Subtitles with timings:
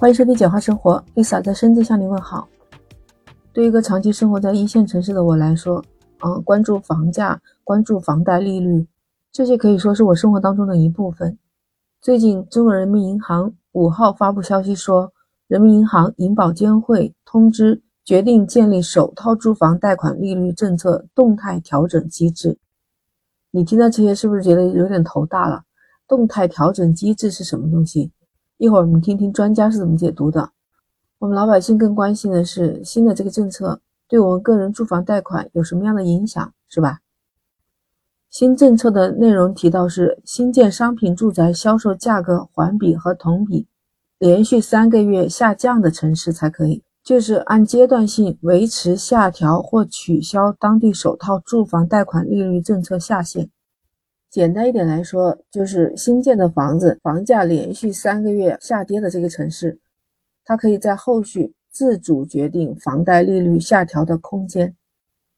[0.00, 2.48] 欢迎收听简化生活，Lisa 在深圳向您问好。
[3.52, 5.84] 对一个长期生活在一线城市的我来说，
[6.18, 8.86] 啊，关注房价、关注房贷利率，
[9.32, 11.36] 这些可以说是我生活当中的一部分。
[12.00, 15.12] 最近，中国人民银行五号发布消息说，
[15.48, 22.56] 人民银行银保监会通知决定建立首套住房贷款利率政策动态调整机制。
[23.50, 25.64] 你听到这些是不是觉得有点头大了？
[26.06, 28.12] 动态调整机制是什么东西？
[28.58, 30.50] 一会儿我们听听专家是怎么解读的。
[31.20, 36.98] 我们老百姓更关心的是新的这个政策对我们个人住房贷款有什么样的影响，是吧？
[38.30, 43.68] 新政策的内容提到是新建商品住宅销售价格环比和同比
[44.18, 53.48] 连续三个月下降的城市才可以，就是按阶段性维持、下调或取消当地首套住房贷款利率政策下限。
[54.30, 59.78] 简单一点来说，就是新建的房子房价连续三个月下跌的这个城市，
[60.44, 64.76] 它可以在后续自主决定房贷利率下调的空间。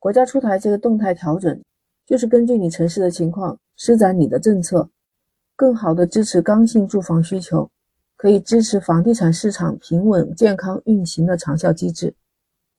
[0.00, 1.62] 国家出台这个动态调整，
[2.04, 4.90] 就是根据你城市的情况施展你的政策，
[5.54, 7.70] 更好的支持刚性住房需求，
[8.16, 12.12] 可以支持房地产市场平稳健康运行的长效机制。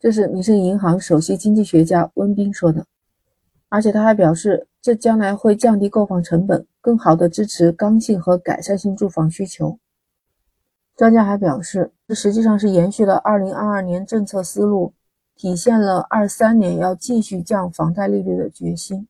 [0.01, 2.85] 这是民生银行首席经济学家温彬说的，
[3.69, 4.67] 而且他还表示。
[4.83, 9.79] 这将来会降低购房成本，更好地支持刚性和改善性住房需求。
[10.97, 14.91] 专家还表示，这实际上是延续了2022年政策思路，
[15.37, 19.07] 体现了23年要继续降房贷利率的决心。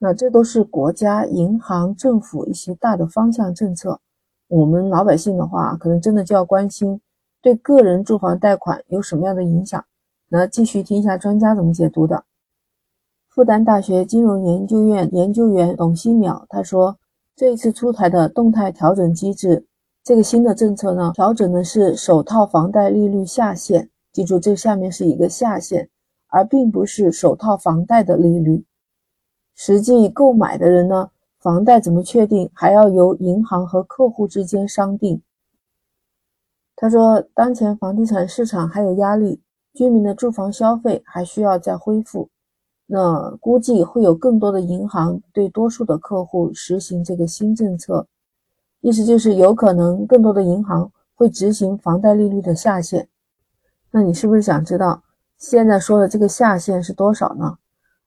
[0.00, 4.00] 那这都是国家、银行、政府一些大的方向政策。
[4.48, 7.00] 我们老百姓的话，可能真的就要关心
[7.40, 9.82] 对个人住房贷款有什么样的影响。
[10.28, 12.24] 那继续听一下专家怎么解读的。
[13.34, 16.96] 复旦大学金融研究院研究员董希淼他说
[17.34, 19.66] ：“这一次出台的动态调整机制，
[20.04, 23.90] 这个新的政策呢，调整的是首套房贷利率下限。
[24.12, 25.90] 记住，这下面是一个下限，
[26.28, 28.64] 而并不是首套房贷的利率。
[29.56, 35.20] 实际购买的人呢，房贷怎么确定，还要由银行和客户之间商定。”
[36.76, 42.28] 他说：“当前房地产市场还有压力，居民的住房消费还需要再恢复。”
[42.86, 48.06] 那估计会有更多的银行对多数的客户实行这个新政策，
[48.80, 53.08] 意思就是有可能更多的银行会执行房贷利率的下限。
[53.90, 55.02] 那你是不是想知道
[55.38, 57.56] 现在说的这个下限是多少呢？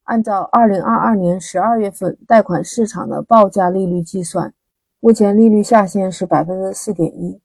[0.03, 4.53] 按照二零二二年十二月份贷款市场的报价利率计算，
[4.99, 7.41] 目前利率下限是百分之四点一。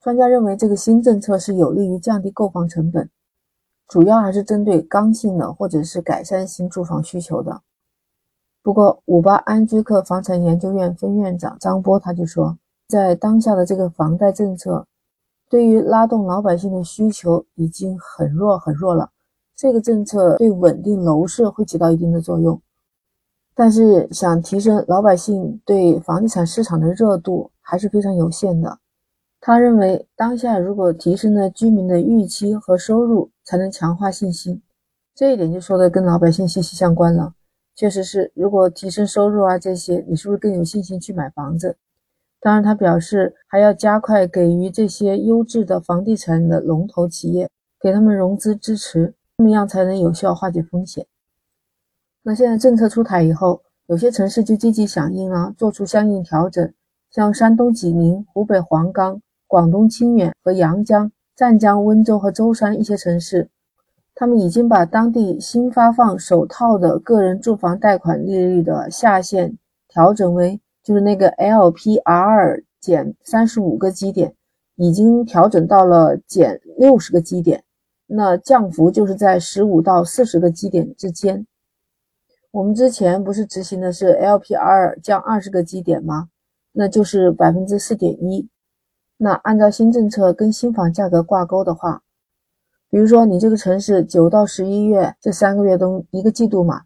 [0.00, 3.10] 专家认为这个新政策是有利于降低购房成本。
[3.90, 7.60] 主要还是针对刚性的或者是改善型住房需求的。
[8.62, 12.56] 不过，五八安居客房产研究院分院长张波他就说，
[12.86, 14.86] 在当下的这个房贷政策，
[15.48, 19.10] 对于拉动老百姓的需求已经很弱很弱了。
[19.56, 22.62] 这个政策对稳定楼市会起到一定的作用，
[23.56, 28.78] 但是想提升老百姓对房地产市场的热度还是非常有限的。
[29.42, 34.60] 他认为，当下如果提升了居民的预期和收入，才能强化信心。
[35.14, 37.32] 这一点就说的跟老百姓息息相关了。
[37.74, 41.78] 确实是，如果提升收入啊这些，你是不是更有信心去买房子？
[42.38, 47.48] 当然，他表示还要加快给予这些优质的房地产的龙头企业，
[47.80, 51.06] 给他们融资支持，这么样才能有效化解风险。
[52.22, 56.70] 那现在政策出台以后，有些城市就积极响应了，做出相应调整，
[57.10, 59.22] 像山东济宁、湖北黄冈。
[59.50, 63.50] 广东清远和阳江、湛江、温州和舟山一些城市，
[64.14, 69.58] 他们已经把当地新发放首套的个人住房贷款利率的下限
[69.88, 74.32] 调整为，就是那个 LPR 减三十五个基点，
[74.76, 77.64] 已经调整到了减六十个基点，
[78.06, 81.44] 那降幅就是在十五到四十个基点之间。
[82.52, 86.28] 我们之前不是执行的是 LPR 降二十个基点吗？
[86.70, 88.48] 那就是百分之四点一。
[89.22, 92.00] 那按照新政策跟新房价格挂钩的话，
[92.88, 96.84] 比如说你这个城市九到十一月这三个月中一个季度嘛，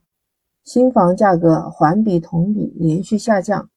[0.64, 3.70] 新房价格环比同比连续下降，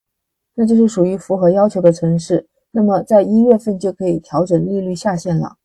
[0.56, 5.58] 那就是属于符合要求的城市，那么在一月份就可以调整利率下限了。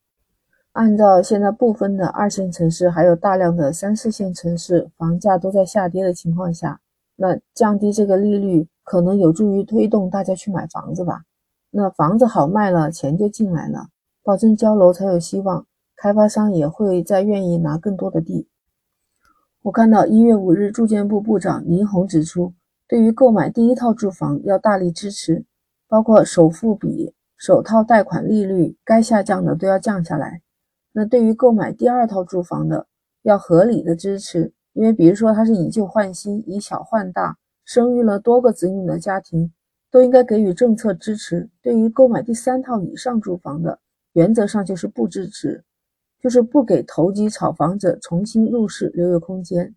[0.73, 6.79] 按照现在部分的二线城市还有大量的三四线城市房价都在下跌的情况下，
[7.17, 11.23] 那降低这个利率可能有助于推动大家去买房子吧。
[11.75, 13.89] 那房子好卖了，钱就进来了，
[14.23, 15.67] 保证交楼才有希望，
[15.97, 18.47] 开发商也会再愿意拿更多的地。
[19.63, 22.53] 我看到一月五日，住建部部长倪虹指出，
[22.87, 25.47] 对于购买第一套住房要大力支持，
[25.89, 30.43] 包括首付比、首套贷款利率该下降的都要降下来。
[30.93, 32.87] 那对于购买第二套住房的，
[33.23, 39.51] 要合理的支持，因为比如说他是以旧换新，以小换大，生育了多个子女的家庭，
[39.93, 41.49] 都应该给予政策支持。
[41.63, 43.79] 对于购买第三套以上住房的，
[44.15, 45.63] 原则上就是不支持，
[46.19, 49.75] 就是不给投机炒房者重新入市留有空间。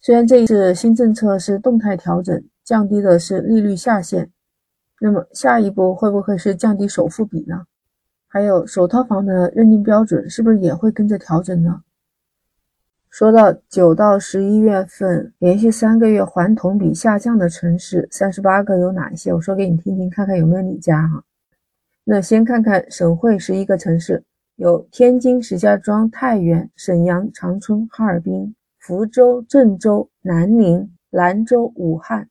[0.00, 4.30] 虽然这一次新政策是动态调整，降低的是利率下限，
[5.00, 7.64] 那么下一步会不会是降低首付比呢？
[8.26, 11.82] 还有首套房的认定标准是不是也会跟着调整呢？
[13.16, 19.32] 说到九到十一月份连续三个月环同比下降的城市，三十八个有哪一些？
[19.32, 21.24] 我说给你听听，看看有没有你家哈。
[22.04, 24.22] 那先看看省会十一个城市，
[24.56, 32.28] 有天津、石家庄、太原、沈阳、长春、哈尔滨、福州、郑州、南宁、兰州、武汉。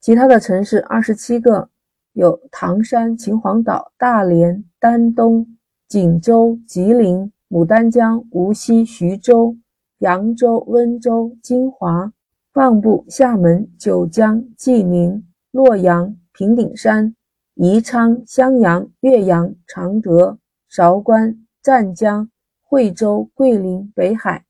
[0.00, 1.68] 其他的城市二十七个，
[2.12, 5.44] 有唐山、秦皇岛、大连、丹东、
[5.88, 9.56] 锦州、吉林、牡丹江、无锡、徐州。
[9.98, 12.12] 扬州、温州、金华、
[12.52, 17.14] 蚌埠、厦门、九江、济宁、洛阳、平顶山、
[17.54, 20.36] 宜昌、襄阳、岳阳、常德、
[20.68, 22.28] 韶关、湛江、
[22.62, 24.44] 惠州、桂林、北海。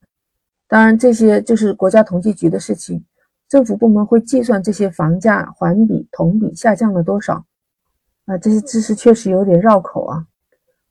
[0.67, 3.05] 当然，这些就是国家统计局的事情，
[3.49, 7.45] 政府部门会计算这些房价环比、同比下降了多少。
[8.25, 10.27] 啊，这些知识确实有点绕口啊。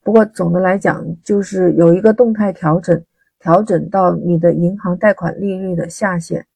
[0.02, 3.04] 不过总的来讲，就是有一个动态调整。
[3.46, 6.48] 调整到你的银行贷款利率的下限，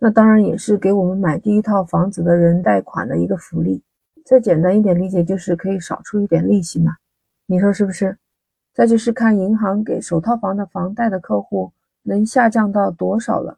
[0.00, 3.80] 那当然也是给我们买第一套房子的人贷款的一个福利。
[4.24, 6.96] 再简单一点理解，就是可以少出一点利息嘛，
[7.46, 8.18] 你说是不是？
[8.74, 11.70] 再就是看银行给首套房的房贷的客户
[12.02, 13.56] 能下降到多少了。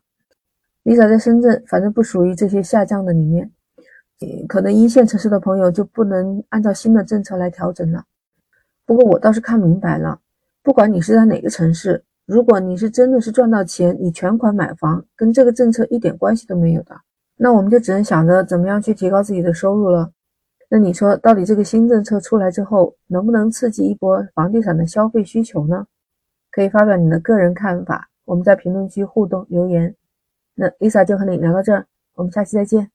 [0.85, 3.51] Lisa 在深圳，反正不属于这些下降的里面，
[4.47, 8.05] 可能一线城市的朋友就不能按照新的政策来调整了。
[8.85, 10.21] 不过我倒是看明白了，
[10.63, 12.05] 不管你是在哪个城市。
[12.27, 16.97] 如果你是真的是赚到钱，你全款买房，跟这个政策一点关系都没有的，
[17.37, 20.11] 那我们就只能想着怎么样去提高自己的收入了。
[20.69, 25.87] 那你说，到底这个新政策出来之后，能不能刺激一波房地产的消费需求呢？
[26.51, 29.95] 可以发表你的个人看法，我们在评论区互动留言。
[30.57, 31.87] 那 Lisa 就和你聊到这儿，
[32.17, 32.91] 我们下期再见。